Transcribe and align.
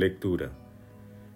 Lectura. 0.00 0.50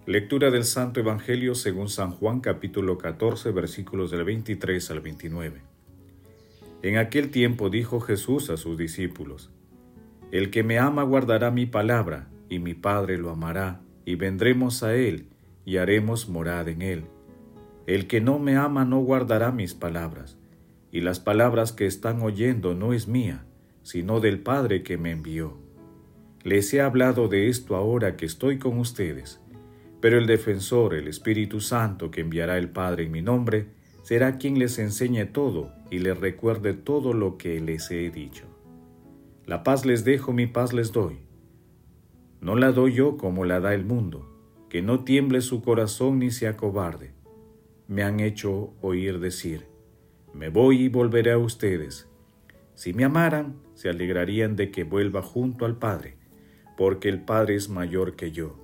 Lectura 0.07 0.51
del 0.51 0.65
Santo 0.65 0.98
Evangelio 0.98 1.55
según 1.55 1.91
San 1.91 2.12
Juan 2.12 2.41
capítulo 2.41 2.97
14 2.97 3.51
versículos 3.51 4.11
del 4.11 4.25
23 4.25 4.91
al 4.91 5.01
29. 5.03 5.61
En 6.81 6.97
aquel 6.97 7.31
tiempo 7.31 7.69
dijo 7.69 8.01
Jesús 8.01 8.48
a 8.48 8.57
sus 8.57 8.79
discípulos, 8.79 9.51
El 10.33 10.51
que 10.51 10.62
me 10.62 10.79
ama 10.79 11.03
guardará 11.03 11.51
mi 11.51 11.67
palabra, 11.67 12.31
y 12.48 12.59
mi 12.59 12.73
Padre 12.73 13.19
lo 13.19 13.29
amará, 13.29 13.83
y 14.07 14.15
vendremos 14.15 14.83
a 14.83 14.95
él, 14.95 15.27
y 15.67 15.77
haremos 15.77 16.31
morada 16.31 16.70
en 16.70 16.81
él. 16.81 17.05
El 17.87 18.07
que 18.07 18.23
no 18.23 18.39
me 18.39 18.57
ama 18.57 18.87
no 18.87 19.01
guardará 19.01 19.53
mis 19.53 19.75
palabras, 19.75 20.39
y 20.91 21.03
las 21.03 21.20
palabras 21.20 21.73
que 21.73 21.85
están 21.85 22.23
oyendo 22.23 22.75
no 22.75 22.95
es 22.95 23.09
mía, 23.09 23.45
sino 23.83 24.20
del 24.20 24.39
Padre 24.39 24.83
que 24.83 24.97
me 24.97 25.11
envió. 25.11 25.64
Les 26.45 26.75
he 26.75 26.83
hablado 26.83 27.28
de 27.28 27.48
esto 27.48 27.75
ahora 27.75 28.19
que 28.19 28.27
estoy 28.27 28.59
con 28.59 28.78
ustedes, 28.78 29.41
pero 30.03 30.19
el 30.19 30.27
defensor, 30.27 30.92
el 30.92 31.09
Espíritu 31.09 31.59
Santo 31.61 32.11
que 32.11 32.20
enviará 32.20 32.59
el 32.59 32.69
Padre 32.69 33.05
en 33.05 33.12
mi 33.12 33.23
nombre, 33.23 33.69
será 34.03 34.36
quien 34.36 34.59
les 34.59 34.78
enseñe 34.78 35.25
todo 35.25 35.73
y 35.91 36.01
les 36.01 36.20
recuerde 36.20 36.75
todo 36.75 37.14
lo 37.14 37.39
que 37.39 37.59
les 37.61 37.91
he 37.91 38.11
dicho. 38.11 38.45
La 39.47 39.62
paz 39.62 39.86
les 39.86 40.05
dejo, 40.05 40.34
mi 40.34 40.47
paz 40.47 40.75
les 40.75 40.92
doy. 40.92 41.20
No 42.42 42.56
la 42.56 42.73
doy 42.73 42.92
yo 42.92 43.17
como 43.17 43.47
la 43.47 43.61
da 43.61 43.73
el 43.73 43.86
mundo, 43.86 44.31
que 44.69 44.83
no 44.83 45.03
tiemble 45.03 45.41
su 45.41 45.62
corazón 45.62 46.19
ni 46.19 46.31
se 46.31 46.47
acobarde. 46.47 47.12
Me 47.89 48.03
han 48.03 48.20
hecho 48.20 48.75
oír 48.83 49.19
decir, 49.19 49.67
me 50.34 50.51
voy 50.51 50.83
y 50.83 50.89
volveré 50.91 51.33
a 51.33 51.39
ustedes. 51.39 52.06
Si 52.75 52.92
me 52.92 53.05
amaran, 53.05 53.56
se 53.73 53.89
alegrarían 53.89 54.56
de 54.56 54.70
que 54.70 54.84
vuelva 54.84 55.23
junto 55.23 55.64
al 55.64 55.79
Padre 55.79 56.19
porque 56.77 57.08
el 57.08 57.20
Padre 57.20 57.56
es 57.56 57.69
mayor 57.69 58.17
que 58.17 58.33
yo. 58.33 58.56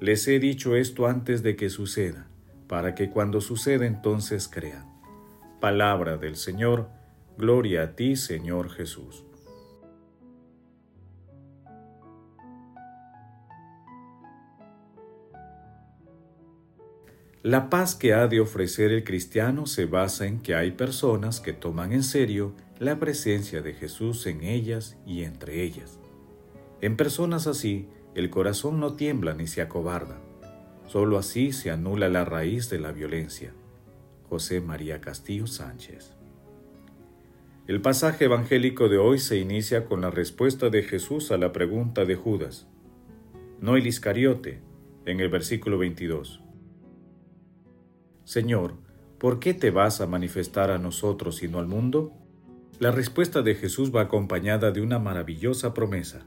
Les 0.00 0.26
he 0.28 0.38
dicho 0.38 0.76
esto 0.76 1.06
antes 1.06 1.42
de 1.42 1.56
que 1.56 1.70
suceda, 1.70 2.26
para 2.66 2.94
que 2.94 3.10
cuando 3.10 3.40
suceda 3.40 3.86
entonces 3.86 4.48
crean. 4.48 4.90
Palabra 5.60 6.16
del 6.16 6.36
Señor, 6.36 6.88
gloria 7.38 7.82
a 7.82 7.96
ti, 7.96 8.16
Señor 8.16 8.70
Jesús. 8.70 9.24
La 17.44 17.70
paz 17.70 17.96
que 17.96 18.12
ha 18.12 18.28
de 18.28 18.38
ofrecer 18.38 18.92
el 18.92 19.02
cristiano 19.02 19.66
se 19.66 19.86
basa 19.86 20.26
en 20.26 20.40
que 20.40 20.54
hay 20.54 20.70
personas 20.70 21.40
que 21.40 21.52
toman 21.52 21.92
en 21.92 22.04
serio 22.04 22.54
la 22.78 23.00
presencia 23.00 23.62
de 23.62 23.74
Jesús 23.74 24.26
en 24.26 24.44
ellas 24.44 24.96
y 25.04 25.24
entre 25.24 25.62
ellas. 25.62 25.98
En 26.82 26.96
personas 26.96 27.46
así, 27.46 27.88
el 28.16 28.28
corazón 28.28 28.80
no 28.80 28.94
tiembla 28.96 29.34
ni 29.34 29.46
se 29.46 29.62
acobarda. 29.62 30.18
Solo 30.88 31.16
así 31.16 31.52
se 31.52 31.70
anula 31.70 32.08
la 32.08 32.24
raíz 32.24 32.68
de 32.70 32.80
la 32.80 32.90
violencia. 32.90 33.54
José 34.28 34.60
María 34.60 35.00
Castillo 35.00 35.46
Sánchez. 35.46 36.16
El 37.68 37.80
pasaje 37.80 38.24
evangélico 38.24 38.88
de 38.88 38.98
hoy 38.98 39.20
se 39.20 39.38
inicia 39.38 39.84
con 39.84 40.00
la 40.00 40.10
respuesta 40.10 40.70
de 40.70 40.82
Jesús 40.82 41.30
a 41.30 41.36
la 41.36 41.52
pregunta 41.52 42.04
de 42.04 42.16
Judas, 42.16 42.66
no 43.60 43.76
el 43.76 43.86
Iscariote, 43.86 44.60
en 45.06 45.20
el 45.20 45.28
versículo 45.28 45.78
22. 45.78 46.42
Señor, 48.24 48.74
¿por 49.18 49.38
qué 49.38 49.54
te 49.54 49.70
vas 49.70 50.00
a 50.00 50.08
manifestar 50.08 50.72
a 50.72 50.78
nosotros 50.78 51.44
y 51.44 51.48
no 51.48 51.60
al 51.60 51.68
mundo? 51.68 52.12
La 52.80 52.90
respuesta 52.90 53.42
de 53.42 53.54
Jesús 53.54 53.94
va 53.94 54.00
acompañada 54.00 54.72
de 54.72 54.80
una 54.80 54.98
maravillosa 54.98 55.74
promesa. 55.74 56.26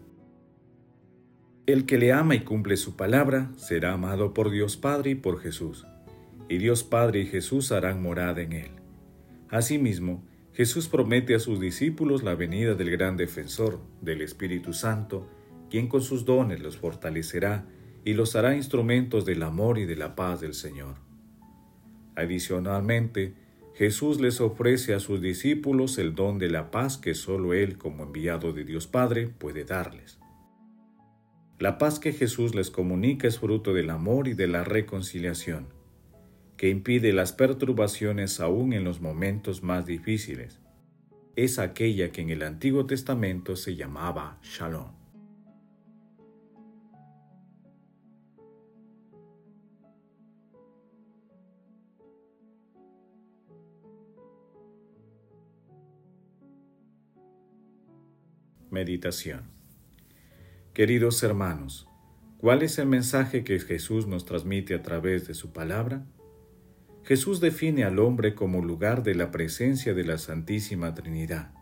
El 1.68 1.88
que 1.88 1.98
le 1.98 2.14
ama 2.14 2.36
y 2.36 2.42
cumple 2.42 2.78
su 2.78 2.96
palabra 2.96 3.50
será 3.58 3.94
amado 3.94 4.36
por 4.36 4.52
Dios 4.52 4.78
Padre 4.78 5.12
y 5.12 5.16
por 5.16 5.40
Jesús, 5.40 5.88
y 6.48 6.60
Dios 6.60 6.84
Padre 6.84 7.22
y 7.22 7.26
Jesús 7.26 7.72
harán 7.72 8.04
morada 8.04 8.44
en 8.44 8.54
él. 8.54 8.72
Asimismo, 9.50 10.24
Jesús 10.54 10.88
promete 10.88 11.34
a 11.34 11.40
sus 11.40 11.60
discípulos 11.60 12.22
la 12.22 12.36
venida 12.36 12.76
del 12.76 12.92
gran 12.92 13.18
defensor, 13.18 13.80
del 14.02 14.22
Espíritu 14.22 14.74
Santo, 14.74 15.28
quien 15.72 15.88
con 15.88 16.02
sus 16.02 16.24
dones 16.24 16.60
los 16.60 16.78
fortalecerá 16.78 17.66
y 18.04 18.14
los 18.14 18.36
hará 18.36 18.56
instrumentos 18.56 19.26
del 19.26 19.42
amor 19.42 19.80
y 19.80 19.86
de 19.86 19.96
la 19.96 20.16
paz 20.16 20.42
del 20.42 20.54
Señor. 20.54 20.98
Adicionalmente, 22.16 23.34
Jesús 23.74 24.22
les 24.22 24.40
ofrece 24.40 24.94
a 24.94 25.00
sus 25.00 25.20
discípulos 25.20 25.98
el 25.98 26.14
don 26.14 26.38
de 26.38 26.52
la 26.52 26.70
paz 26.70 27.00
que 27.00 27.16
sólo 27.16 27.56
Él, 27.56 27.80
como 27.80 28.04
enviado 28.04 28.54
de 28.54 28.66
Dios 28.66 28.86
Padre, 28.86 29.28
puede 29.28 29.66
darles. 29.66 30.20
La 31.58 31.78
paz 31.78 32.00
que 32.00 32.12
Jesús 32.12 32.54
les 32.54 32.70
comunica 32.70 33.30
es 33.30 33.40
fruto 33.40 33.74
del 33.74 33.90
amor 33.90 34.28
y 34.28 34.34
de 34.34 34.46
la 34.46 34.66
reconciliación, 34.66 35.68
que 36.58 36.70
impide 36.70 37.14
las 37.14 37.32
perturbaciones 37.32 38.42
aún 38.42 38.74
en 38.74 38.84
los 38.84 39.00
momentos 39.00 39.64
más 39.64 39.86
difíciles. 39.86 40.60
Es 41.38 41.58
aquella 41.58 42.12
que 42.12 42.22
en 42.22 42.30
el 42.30 42.44
Antiguo 42.44 42.86
Testamento 42.86 43.56
se 43.56 43.78
llamaba 43.78 44.38
Shalom. 44.44 44.92
Meditación 58.70 59.65
Queridos 60.76 61.24
hermanos, 61.24 61.88
¿cuál 62.38 62.62
es 62.62 62.78
el 62.80 62.88
mensaje 62.88 63.46
que 63.46 63.62
Jesús 63.62 64.08
nos 64.08 64.26
transmite 64.26 64.76
a 64.76 64.82
través 64.82 65.26
de 65.26 65.34
su 65.34 65.54
palabra? 65.54 66.06
Jesús 67.06 67.40
define 67.40 67.86
al 67.86 67.98
hombre 67.98 68.36
como 68.36 68.62
lugar 68.62 69.02
de 69.02 69.16
la 69.16 69.32
presencia 69.32 69.94
de 69.94 70.04
la 70.04 70.18
Santísima 70.18 70.94
Trinidad. 70.94 71.54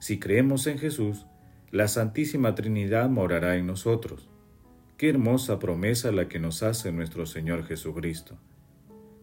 Si 0.00 0.18
creemos 0.18 0.66
en 0.66 0.78
Jesús, 0.78 1.24
la 1.70 1.88
Santísima 1.88 2.54
Trinidad 2.54 3.08
morará 3.08 3.56
en 3.56 3.66
nosotros. 3.66 4.28
Qué 4.98 5.08
hermosa 5.08 5.58
promesa 5.58 6.12
la 6.12 6.28
que 6.28 6.38
nos 6.38 6.62
hace 6.62 6.92
nuestro 6.92 7.24
Señor 7.24 7.64
Jesucristo. 7.64 8.36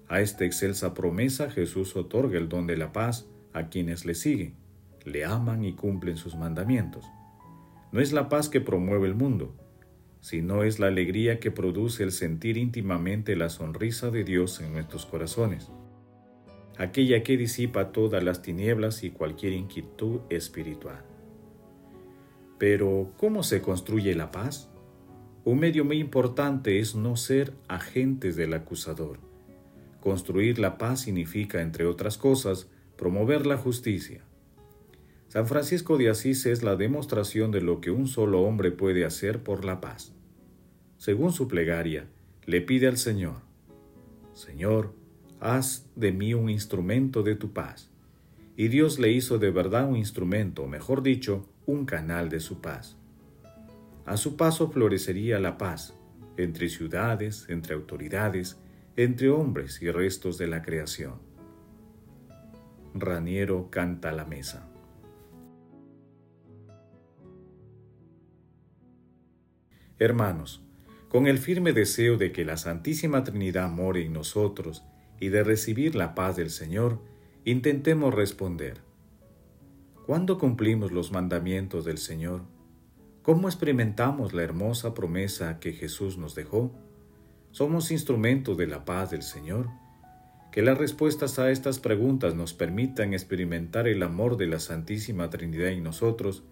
A 0.07 0.21
esta 0.21 0.43
excelsa 0.43 0.95
promesa 0.95 1.51
Jesús 1.51 1.95
otorga 1.95 2.39
el 2.39 2.49
don 2.49 2.65
de 2.65 2.77
la 2.77 2.91
paz 2.91 3.27
a 3.53 3.67
quienes 3.69 4.05
le 4.05 4.15
siguen, 4.15 4.55
le 5.05 5.23
aman 5.23 5.63
y 5.65 5.73
cumplen 5.73 6.17
sus 6.17 6.35
mandamientos 6.35 7.05
no 7.93 8.01
es 8.01 8.11
la 8.11 8.27
paz 8.27 8.49
que 8.49 8.59
promueve 8.59 9.07
el 9.07 9.13
mundo, 9.13 9.55
sino 10.19 10.63
es 10.63 10.79
la 10.79 10.87
alegría 10.87 11.39
que 11.39 11.51
produce 11.51 12.01
el 12.01 12.11
sentir 12.11 12.57
íntimamente 12.57 13.35
la 13.35 13.49
sonrisa 13.49 14.09
de 14.09 14.23
Dios 14.23 14.59
en 14.61 14.73
nuestros 14.73 15.05
corazones, 15.05 15.69
aquella 16.77 17.21
que 17.21 17.37
disipa 17.37 17.91
todas 17.91 18.23
las 18.23 18.41
tinieblas 18.41 19.03
y 19.03 19.11
cualquier 19.11 19.53
inquietud 19.53 20.21
espiritual. 20.31 21.05
Pero, 22.57 23.11
¿cómo 23.17 23.43
se 23.43 23.61
construye 23.61 24.15
la 24.15 24.31
paz? 24.31 24.71
Un 25.45 25.59
medio 25.59 25.85
muy 25.85 25.99
importante 25.99 26.79
es 26.79 26.95
no 26.95 27.15
ser 27.15 27.53
agentes 27.67 28.35
del 28.35 28.55
acusador. 28.55 29.19
Construir 29.99 30.57
la 30.57 30.79
paz 30.79 31.01
significa, 31.01 31.61
entre 31.61 31.85
otras 31.85 32.17
cosas, 32.17 32.71
promover 32.97 33.45
la 33.45 33.57
justicia, 33.57 34.23
San 35.33 35.47
Francisco 35.47 35.97
de 35.97 36.11
Asís 36.11 36.45
es 36.45 36.61
la 36.61 36.75
demostración 36.75 37.49
de 37.49 37.59
lo 37.59 37.81
que 37.81 37.89
un 37.89 38.05
solo 38.05 38.43
hombre 38.43 38.69
puede 38.69 39.03
hacer 39.03 39.41
por 39.41 39.65
la 39.65 39.81
paz. 39.81 40.13
Según 40.99 41.33
su 41.33 41.47
plegaria, 41.47 42.05
le 42.45 42.61
pide 42.61 42.85
al 42.85 42.97
Señor, 42.97 43.37
Señor, 44.33 44.93
haz 45.39 45.89
de 45.95 46.11
mí 46.11 46.35
un 46.35 46.51
instrumento 46.51 47.23
de 47.23 47.35
tu 47.35 47.51
paz. 47.51 47.89
Y 48.55 48.67
Dios 48.67 48.99
le 48.99 49.11
hizo 49.11 49.39
de 49.39 49.49
verdad 49.49 49.89
un 49.89 49.95
instrumento, 49.95 50.67
mejor 50.67 51.01
dicho, 51.01 51.49
un 51.65 51.87
canal 51.87 52.29
de 52.29 52.39
su 52.39 52.61
paz. 52.61 52.95
A 54.05 54.17
su 54.17 54.37
paso 54.37 54.69
florecería 54.69 55.39
la 55.39 55.57
paz, 55.57 55.95
entre 56.37 56.69
ciudades, 56.69 57.47
entre 57.49 57.73
autoridades, 57.73 58.59
entre 58.95 59.31
hombres 59.31 59.81
y 59.81 59.89
restos 59.89 60.37
de 60.37 60.45
la 60.45 60.61
creación. 60.61 61.15
Raniero 62.93 63.71
canta 63.71 64.11
la 64.11 64.25
mesa. 64.25 64.69
Hermanos, 70.03 70.61
con 71.07 71.27
el 71.27 71.37
firme 71.37 71.71
deseo 71.71 72.17
de 72.17 72.33
que 72.33 72.43
la 72.43 72.57
Santísima 72.57 73.23
Trinidad 73.23 73.69
more 73.69 74.03
en 74.03 74.11
nosotros 74.11 74.83
y 75.17 75.29
de 75.29 75.45
recibir 75.45 75.95
la 75.95 76.13
paz 76.13 76.35
del 76.35 76.49
Señor, 76.49 76.99
intentemos 77.45 78.13
responder. 78.13 78.81
¿Cuándo 80.05 80.39
cumplimos 80.39 80.91
los 80.91 81.13
mandamientos 81.13 81.85
del 81.85 81.99
Señor? 81.99 82.41
¿Cómo 83.21 83.47
experimentamos 83.47 84.33
la 84.33 84.43
hermosa 84.43 84.93
promesa 84.93 85.61
que 85.61 85.71
Jesús 85.71 86.17
nos 86.17 86.35
dejó? 86.35 86.73
¿Somos 87.51 87.89
instrumentos 87.89 88.57
de 88.57 88.67
la 88.67 88.83
paz 88.83 89.09
del 89.09 89.23
Señor? 89.23 89.69
Que 90.51 90.63
las 90.63 90.77
respuestas 90.77 91.39
a 91.39 91.49
estas 91.49 91.79
preguntas 91.79 92.35
nos 92.35 92.53
permitan 92.53 93.13
experimentar 93.13 93.87
el 93.87 94.03
amor 94.03 94.35
de 94.35 94.47
la 94.47 94.59
Santísima 94.59 95.29
Trinidad 95.29 95.69
en 95.69 95.81
nosotros 95.81 96.43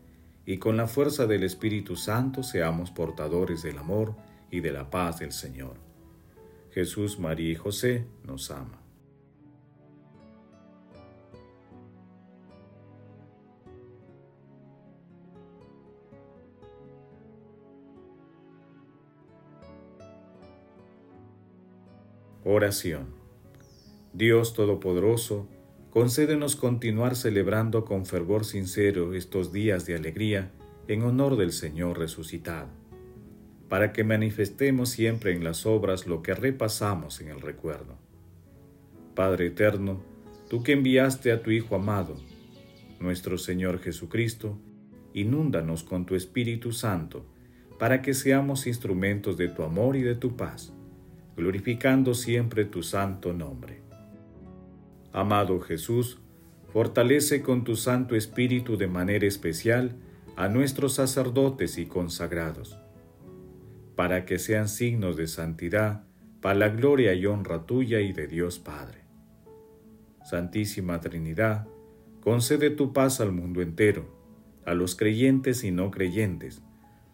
y 0.46 0.58
con 0.58 0.78
la 0.78 0.88
fuerza 0.88 1.28
del 1.28 1.44
Espíritu 1.44 1.96
Santo 1.96 2.44
seamos 2.44 2.92
portadores 2.92 3.64
del 3.64 3.78
amor 3.78 4.16
y 4.50 4.60
de 4.60 4.72
la 4.72 4.90
paz 4.90 5.20
del 5.20 5.32
Señor. 5.32 5.76
Jesús, 6.72 7.20
María 7.20 7.52
y 7.52 7.56
José 7.56 8.06
nos 8.24 8.50
ama. 8.52 8.82
Oración. 22.44 23.14
Dios 24.14 24.54
Todopoderoso, 24.54 25.48
concédenos 25.92 26.56
continuar 26.56 27.16
celebrando 27.16 27.86
con 27.86 28.06
fervor 28.06 28.46
sincero 28.46 29.14
estos 29.14 29.52
días 29.52 29.86
de 29.86 29.96
alegría 29.96 30.52
en 30.88 31.04
honor 31.04 31.36
del 31.36 31.52
Señor 31.52 32.00
resucitado, 32.00 32.70
para 33.70 33.94
que 33.94 34.04
manifestemos 34.04 34.90
siempre 34.90 35.34
en 35.34 35.44
las 35.44 35.66
obras 35.66 36.08
lo 36.08 36.24
que 36.24 36.34
repasamos 36.34 37.22
en 37.22 37.28
el 37.28 37.42
recuerdo. 37.42 37.98
Padre 39.16 39.48
eterno, 39.48 40.02
tú 40.50 40.64
que 40.64 40.72
enviaste 40.72 41.32
a 41.32 41.44
tu 41.44 41.52
Hijo 41.52 41.76
amado, 41.76 42.16
nuestro 43.00 43.38
Señor 43.38 43.80
Jesucristo, 43.80 44.58
inúndanos 45.14 45.84
con 45.84 46.06
tu 46.06 46.16
Espíritu 46.16 46.72
Santo, 46.72 47.26
para 47.78 48.02
que 48.02 48.14
seamos 48.14 48.66
instrumentos 48.66 49.38
de 49.38 49.50
tu 49.50 49.64
amor 49.64 49.96
y 49.98 50.02
de 50.02 50.16
tu 50.16 50.38
paz 50.38 50.74
glorificando 51.36 52.14
siempre 52.14 52.66
tu 52.66 52.84
santo 52.84 53.34
nombre. 53.34 53.91
Amado 55.14 55.60
Jesús, 55.60 56.20
fortalece 56.72 57.42
con 57.42 57.64
tu 57.64 57.76
Santo 57.76 58.16
Espíritu 58.16 58.78
de 58.78 58.88
manera 58.88 59.28
especial 59.28 59.96
a 60.36 60.48
nuestros 60.48 60.94
sacerdotes 60.94 61.78
y 61.78 61.86
consagrados, 61.86 62.78
para 63.96 64.26
que 64.26 64.40
sean 64.40 64.68
signos 64.68 65.18
de 65.18 65.28
santidad 65.28 66.04
para 66.42 66.56
la 66.56 66.70
gloria 66.70 67.14
y 67.14 67.26
honra 67.26 67.66
tuya 67.66 68.00
y 68.00 68.14
de 68.14 68.28
Dios 68.28 68.60
Padre. 68.60 69.02
Santísima 70.24 71.00
Trinidad, 71.02 71.68
concede 72.22 72.70
tu 72.70 72.94
paz 72.94 73.20
al 73.20 73.32
mundo 73.32 73.62
entero, 73.62 74.06
a 74.66 74.74
los 74.74 74.96
creyentes 74.96 75.64
y 75.64 75.72
no 75.72 75.92
creyentes, 75.92 76.62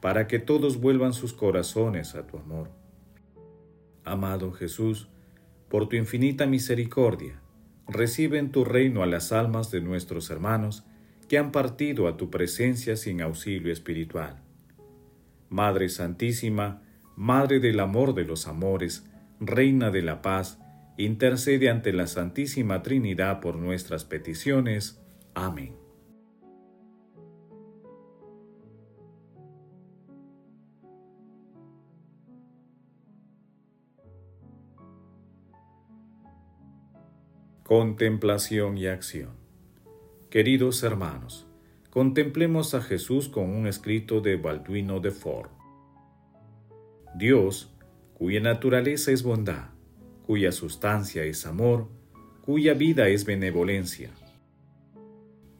para 0.02 0.28
que 0.28 0.40
todos 0.40 0.80
vuelvan 0.80 1.14
sus 1.14 1.34
corazones 1.34 2.16
a 2.16 2.28
tu 2.28 2.38
amor 2.38 2.70
Amado 4.08 4.54
Jesús, 4.54 5.10
por 5.68 5.90
tu 5.90 5.98
infinita 5.98 6.46
misericordia, 6.46 7.42
recibe 7.88 8.38
en 8.40 8.52
tu 8.52 8.66
reino 8.66 9.04
a 9.04 9.06
las 9.06 9.32
almas 9.32 9.72
de 9.72 9.82
nuestros 9.82 10.30
hermanos 10.30 10.84
que 11.28 11.38
han 11.38 11.52
partido 11.52 12.08
a 12.08 12.18
tu 12.18 12.30
presencia 12.30 12.96
sin 12.96 13.22
auxilio 13.22 13.72
espiritual. 13.72 14.42
Madre 15.50 15.90
Santísima, 15.90 16.82
Madre 17.16 17.60
del 17.60 17.80
amor 17.80 18.14
de 18.14 18.26
los 18.26 18.48
amores, 18.48 19.06
Reina 19.40 19.90
de 19.92 20.02
la 20.02 20.22
paz, 20.22 20.60
intercede 20.98 21.70
ante 21.70 21.94
la 21.94 22.08
Santísima 22.08 22.84
Trinidad 22.84 23.40
por 23.40 23.56
nuestras 23.56 24.06
peticiones. 24.06 25.02
Amén. 25.34 25.87
Contemplación 37.68 38.78
y 38.78 38.88
acción. 38.88 39.32
Queridos 40.30 40.84
hermanos, 40.84 41.48
contemplemos 41.90 42.74
a 42.74 42.82
Jesús 42.82 43.28
con 43.28 43.50
un 43.50 43.68
escrito 43.68 44.22
de 44.22 44.38
Balduino 44.38 45.02
de 45.02 45.12
Fort. 45.12 45.52
Dios, 47.16 47.76
cuya 48.14 48.40
naturaleza 48.40 49.12
es 49.12 49.22
bondad, 49.22 49.72
cuya 50.26 50.54
sustancia 50.54 51.26
es 51.26 51.46
amor, 51.46 51.90
cuya 52.42 52.74
vida 52.74 53.10
es 53.10 53.26
benevolencia. 53.26 54.12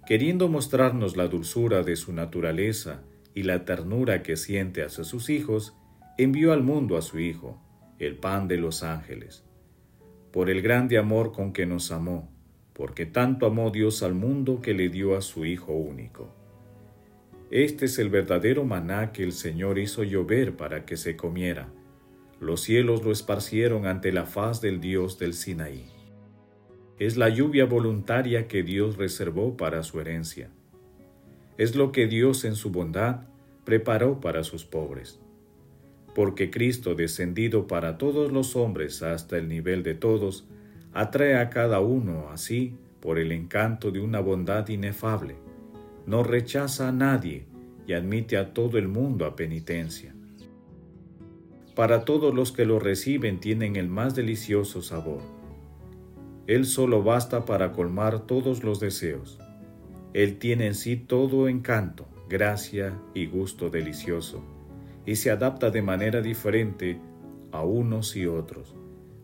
Queriendo 0.06 0.48
mostrarnos 0.48 1.18
la 1.18 1.28
dulzura 1.28 1.84
de 1.84 1.98
su 1.98 2.14
naturaleza 2.14 3.04
y 3.36 3.44
la 3.44 3.66
ternura 3.66 4.24
que 4.24 4.38
siente 4.38 4.82
hacia 4.82 5.04
sus 5.04 5.30
hijos, 5.30 5.76
envió 6.18 6.54
al 6.54 6.64
mundo 6.64 6.96
a 6.96 7.02
su 7.02 7.20
Hijo, 7.20 7.62
el 8.00 8.16
pan 8.16 8.48
de 8.48 8.56
los 8.56 8.82
ángeles 8.84 9.44
por 10.38 10.52
el 10.52 10.62
grande 10.62 11.00
amor 11.00 11.32
con 11.32 11.52
que 11.52 11.66
nos 11.66 11.92
amó, 11.92 12.30
porque 12.74 13.08
tanto 13.08 13.48
amó 13.48 13.72
Dios 13.72 14.04
al 14.04 14.14
mundo 14.14 14.62
que 14.62 14.76
le 14.76 14.88
dio 14.88 15.18
a 15.18 15.22
su 15.22 15.46
Hijo 15.46 15.74
único. 15.74 16.30
Este 17.50 17.86
es 17.86 17.98
el 17.98 18.12
verdadero 18.12 18.64
maná 18.64 19.12
que 19.12 19.24
el 19.24 19.32
Señor 19.32 19.80
hizo 19.80 20.04
llover 20.04 20.56
para 20.56 20.86
que 20.86 20.96
se 20.96 21.16
comiera. 21.16 21.70
Los 22.40 22.62
cielos 22.62 23.04
lo 23.04 23.12
esparcieron 23.12 23.88
ante 23.88 24.12
la 24.12 24.28
faz 24.28 24.62
del 24.62 24.80
Dios 24.80 25.18
del 25.18 25.34
Sinaí. 25.34 25.88
Es 27.00 27.18
la 27.18 27.30
lluvia 27.30 27.66
voluntaria 27.66 28.48
que 28.48 28.62
Dios 28.62 28.96
reservó 28.96 29.58
para 29.58 29.82
su 29.82 30.00
herencia. 30.00 30.52
Es 31.58 31.76
lo 31.76 31.92
que 31.92 32.06
Dios 32.06 32.46
en 32.46 32.56
su 32.56 32.70
bondad 32.70 33.22
preparó 33.66 34.20
para 34.22 34.44
sus 34.44 34.66
pobres 34.66 35.20
porque 36.18 36.50
Cristo, 36.50 36.96
descendido 36.96 37.68
para 37.68 38.00
todos 38.00 38.32
los 38.32 38.56
hombres 38.56 39.04
hasta 39.04 39.38
el 39.38 39.48
nivel 39.48 39.84
de 39.84 39.94
todos, 39.94 40.48
atrae 40.92 41.36
a 41.36 41.52
cada 41.52 41.80
uno 41.80 42.30
así 42.32 42.74
por 43.02 43.20
el 43.20 43.32
encanto 43.32 43.92
de 43.92 44.00
una 44.00 44.20
bondad 44.20 44.68
inefable. 44.68 45.36
No 46.08 46.24
rechaza 46.24 46.88
a 46.88 46.92
nadie 46.92 47.46
y 47.86 47.94
admite 47.94 48.38
a 48.38 48.56
todo 48.56 48.80
el 48.80 48.88
mundo 48.88 49.28
a 49.28 49.36
penitencia. 49.36 50.16
Para 51.76 52.04
todos 52.04 52.34
los 52.34 52.52
que 52.52 52.66
lo 52.66 52.80
reciben 52.80 53.40
tienen 53.40 53.76
el 53.76 53.88
más 53.88 54.16
delicioso 54.16 54.82
sabor. 54.82 55.22
Él 56.48 56.66
solo 56.66 57.04
basta 57.04 57.46
para 57.46 57.74
colmar 57.74 58.26
todos 58.26 58.64
los 58.64 58.80
deseos. 58.80 59.38
Él 60.16 60.40
tiene 60.40 60.66
en 60.66 60.74
sí 60.74 60.96
todo 60.96 61.48
encanto, 61.48 62.08
gracia 62.28 63.00
y 63.14 63.28
gusto 63.28 63.70
delicioso 63.70 64.57
y 65.08 65.16
se 65.16 65.32
adapta 65.32 65.72
de 65.72 65.82
manera 65.82 66.22
diferente 66.22 67.00
a 67.52 67.64
unos 67.64 68.16
y 68.18 68.28
otros, 68.28 68.76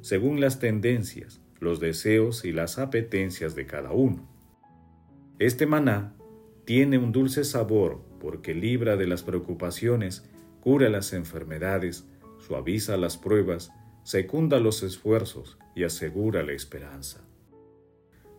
según 0.02 0.40
las 0.40 0.60
tendencias, 0.60 1.42
los 1.60 1.82
deseos 1.82 2.46
y 2.46 2.54
las 2.54 2.80
apetencias 2.80 3.54
de 3.54 3.68
cada 3.68 3.92
uno. 3.92 4.28
Este 5.40 5.68
maná 5.68 6.16
tiene 6.64 6.98
un 6.98 7.12
dulce 7.12 7.44
sabor 7.44 8.02
porque 8.22 8.56
libra 8.56 8.96
de 8.96 9.08
las 9.08 9.24
preocupaciones, 9.24 10.24
cura 10.62 10.90
las 10.90 11.12
enfermedades, 11.12 12.08
suaviza 12.40 12.96
las 12.96 13.18
pruebas, 13.18 13.72
secunda 14.04 14.62
los 14.62 14.84
esfuerzos 14.84 15.58
y 15.76 15.84
asegura 15.84 16.44
la 16.44 16.54
esperanza. 16.54 17.28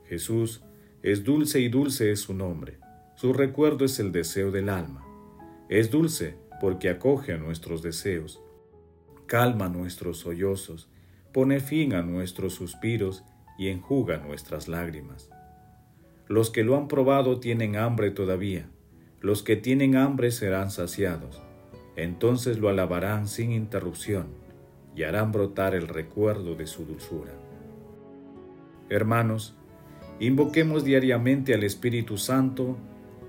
Jesús 0.07 0.63
es 1.03 1.25
dulce 1.25 1.61
y 1.61 1.69
dulce 1.69 2.11
es 2.11 2.21
su 2.21 2.33
nombre. 2.33 2.79
Su 3.17 3.35
recuerdo 3.35 3.85
es 3.85 4.01
el 4.01 4.13
deseo 4.13 4.51
del 4.51 4.71
alma. 4.71 5.07
Es 5.69 5.91
dulce 5.91 6.37
porque 6.65 6.89
acoge 6.89 7.35
a 7.35 7.37
nuestros 7.37 7.83
deseos, 7.83 8.41
calma 9.27 9.69
nuestros 9.69 10.21
sollozos, 10.21 10.89
pone 11.31 11.61
fin 11.61 11.93
a 11.93 12.01
nuestros 12.01 12.55
suspiros 12.55 13.23
y 13.59 13.69
enjuga 13.69 14.17
nuestras 14.17 14.67
lágrimas. 14.67 15.29
Los 16.27 16.49
que 16.49 16.65
lo 16.65 16.79
han 16.79 16.89
probado 16.89 17.39
tienen 17.39 17.77
hambre 17.77 18.11
todavía, 18.11 18.71
los 19.21 19.43
que 19.43 19.57
tienen 19.57 19.95
hambre 19.95 20.31
serán 20.31 20.71
saciados, 20.71 21.43
entonces 21.97 22.57
lo 22.59 22.71
alabarán 22.71 23.29
sin 23.29 23.53
interrupción 23.53 24.29
y 24.97 25.03
harán 25.03 25.33
brotar 25.33 25.75
el 25.75 25.87
recuerdo 25.87 26.55
de 26.55 26.67
su 26.67 26.87
dulzura. 26.87 27.35
Hermanos, 28.89 29.55
invoquemos 30.19 30.83
diariamente 30.83 31.53
al 31.53 31.63
Espíritu 31.63 32.17
Santo 32.17 32.79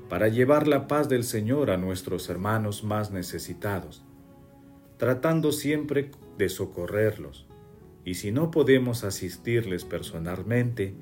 para 0.09 0.27
llevar 0.27 0.67
la 0.67 0.87
paz 0.87 1.09
del 1.09 1.23
Señor 1.23 1.71
a 1.71 1.77
nuestros 1.77 2.29
hermanos 2.29 2.83
más 2.83 3.11
necesitados, 3.11 4.05
tratando 4.97 5.51
siempre 5.51 6.11
de 6.37 6.49
socorrerlos 6.49 7.47
y 8.05 8.13
si 8.13 8.31
no 8.31 8.51
podemos 8.51 9.03
asistirles 9.03 9.83
personalmente, 9.83 10.93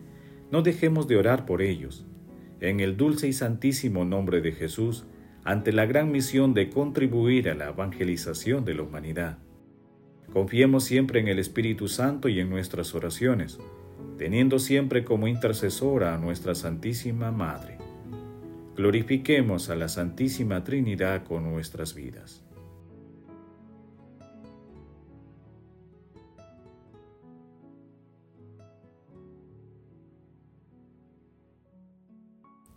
no 0.52 0.62
dejemos 0.62 1.08
de 1.08 1.18
orar 1.18 1.46
por 1.46 1.62
ellos. 1.62 2.06
En 2.62 2.80
el 2.80 2.96
dulce 2.96 3.28
y 3.28 3.34
santísimo 3.34 4.06
nombre 4.06 4.40
de 4.40 4.54
Jesús, 4.54 5.06
ante 5.44 5.74
la 5.74 5.86
gran 5.86 6.12
misión 6.12 6.54
de 6.54 6.70
contribuir 6.70 7.50
a 7.50 7.56
la 7.56 7.70
evangelización 7.70 8.64
de 8.64 8.76
la 8.76 8.84
humanidad. 8.84 9.38
Confiemos 10.32 10.86
siempre 10.86 11.20
en 11.20 11.28
el 11.28 11.40
Espíritu 11.40 11.90
Santo 11.90 12.30
y 12.30 12.40
en 12.40 12.50
nuestras 12.50 12.96
oraciones, 12.96 13.60
teniendo 14.18 14.58
siempre 14.58 15.04
como 15.04 15.28
intercesora 15.28 16.16
a 16.16 16.18
nuestra 16.18 16.56
Santísima 16.56 17.32
Madre. 17.32 17.83
Glorifiquemos 18.76 19.70
a 19.70 19.76
la 19.76 19.88
Santísima 19.88 20.64
Trinidad 20.64 21.24
con 21.26 21.44
nuestras 21.44 21.94
vidas. 21.94 22.44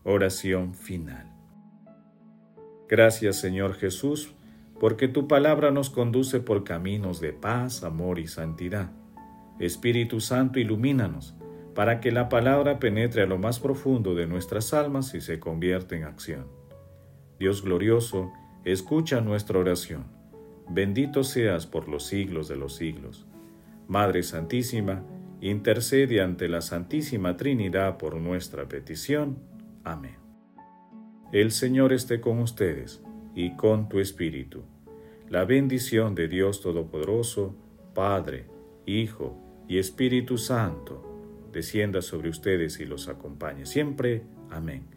Oración 0.05 0.75
final. 0.75 1.33
Gracias 2.88 3.37
Señor 3.37 3.75
Jesús, 3.75 4.35
porque 4.79 5.09
tu 5.09 5.26
palabra 5.26 5.71
nos 5.71 5.88
conduce 5.88 6.41
por 6.41 6.62
caminos 6.62 7.21
de 7.21 7.33
paz, 7.33 7.83
amor 7.83 8.19
y 8.19 8.29
santidad. 8.29 8.93
Espíritu 9.59 10.21
Santo, 10.21 10.61
ilumínanos, 10.61 11.35
para 11.76 12.00
que 12.00 12.11
la 12.11 12.30
palabra 12.30 12.78
penetre 12.78 13.23
a 13.23 13.26
lo 13.26 13.37
más 13.37 13.61
profundo 13.61 14.14
de 14.14 14.26
nuestras 14.26 14.73
almas 14.73 15.14
y 15.14 15.21
se 15.21 15.38
convierta 15.38 15.95
en 15.95 16.04
acción. 16.04 16.47
Dios 17.38 17.62
glorioso, 17.62 18.33
escucha 18.64 19.21
nuestra 19.21 19.59
oración. 19.59 20.06
Bendito 20.71 21.23
seas 21.23 21.66
por 21.66 21.87
los 21.87 22.06
siglos 22.06 22.49
de 22.49 22.56
los 22.56 22.75
siglos. 22.75 23.26
Madre 23.88 24.23
Santísima, 24.23 25.04
intercede 25.42 26.23
ante 26.23 26.49
la 26.49 26.62
Santísima 26.62 27.37
Trinidad 27.37 27.99
por 27.99 28.16
nuestra 28.16 28.66
petición. 28.66 29.37
Amén. 29.85 30.16
El 31.30 31.52
Señor 31.52 31.92
esté 31.92 32.23
con 32.23 32.38
ustedes 32.38 33.02
y 33.35 33.54
con 33.54 33.90
tu 33.90 34.00
espíritu. 34.00 34.62
La 35.28 35.45
bendición 35.45 36.14
de 36.14 36.26
Dios 36.26 36.62
Todopoderoso, 36.62 37.54
Padre, 37.95 38.47
Hijo 38.87 39.37
y 39.68 39.76
Espíritu 39.76 40.38
Santo, 40.38 41.06
descienda 41.57 42.03
sobre 42.03 42.29
ustedes 42.29 42.81
y 42.81 42.85
los 42.85 43.09
acompañe 43.09 43.65
siempre. 43.65 44.23
Amén. 44.51 44.91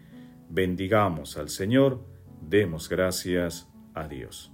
Bendigamos 0.50 1.38
al 1.38 1.48
Señor, 1.48 2.06
demos 2.42 2.90
gracias 2.90 3.70
a 3.94 4.10
Dios. 4.10 4.52